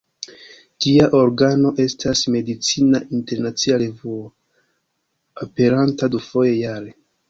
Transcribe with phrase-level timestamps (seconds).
[0.85, 4.21] Ĝia organo estas "Medicina Internacia Revuo",
[5.49, 7.03] aperanta dufoje jare.